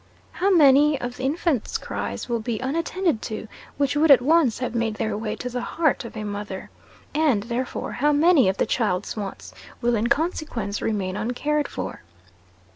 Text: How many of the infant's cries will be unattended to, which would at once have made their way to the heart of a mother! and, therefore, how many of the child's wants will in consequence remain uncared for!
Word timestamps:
How 0.31 0.49
many 0.49 0.99
of 0.99 1.17
the 1.17 1.25
infant's 1.25 1.77
cries 1.77 2.27
will 2.27 2.39
be 2.39 2.59
unattended 2.59 3.21
to, 3.21 3.47
which 3.77 3.95
would 3.95 4.09
at 4.09 4.19
once 4.23 4.57
have 4.57 4.73
made 4.73 4.95
their 4.95 5.15
way 5.15 5.35
to 5.35 5.47
the 5.47 5.61
heart 5.61 6.05
of 6.05 6.17
a 6.17 6.23
mother! 6.23 6.71
and, 7.13 7.43
therefore, 7.43 7.91
how 7.91 8.11
many 8.11 8.49
of 8.49 8.57
the 8.57 8.65
child's 8.65 9.15
wants 9.15 9.53
will 9.79 9.95
in 9.95 10.07
consequence 10.07 10.81
remain 10.81 11.15
uncared 11.15 11.67
for! 11.67 12.01